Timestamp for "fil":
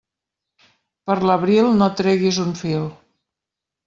2.63-2.89